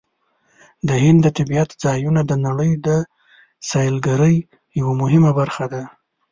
د 0.87 0.89
هند 1.03 1.19
د 1.23 1.27
طبیعت 1.37 1.69
ځایونه 1.83 2.21
د 2.25 2.31
نړۍ 2.45 2.71
د 2.87 2.89
سیلګرۍ 3.69 4.35
یوه 4.79 4.93
مهمه 5.01 5.31
برخه 5.39 5.65
ده. 5.73 5.83